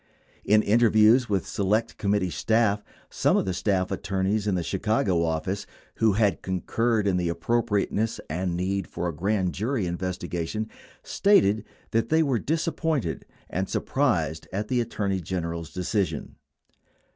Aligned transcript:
In 0.43 0.63
interviews 0.63 1.29
with 1.29 1.45
Select 1.47 1.99
Committee 1.99 2.31
staff, 2.31 2.83
some 3.11 3.37
of 3.37 3.45
the 3.45 3.53
staff 3.53 3.91
attorneys 3.91 4.47
in 4.47 4.55
the 4.55 4.63
Chicago 4.63 5.21
office 5.21 5.67
who 5.97 6.13
had 6.13 6.41
concurred 6.41 7.05
in 7.05 7.17
the 7.17 7.29
appropriateness 7.29 8.19
and 8.27 8.57
need 8.57 8.87
for 8.87 9.07
a 9.07 9.13
grand 9.13 9.53
jury 9.53 9.85
investigation 9.85 10.71
stated 11.03 11.65
that 11.91 12.09
they 12.09 12.23
were 12.23 12.39
disappointed 12.39 13.27
and 13.47 13.69
surprised 13.69 14.47
at 14.51 14.69
the 14.69 14.81
Attorney 14.81 15.19
General's 15.21 15.71
decision. 15.71 16.35